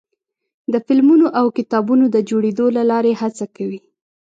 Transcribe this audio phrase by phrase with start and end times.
[0.73, 3.79] د فلمونو او کتابونو د جوړېدو له لارې هڅه کوي.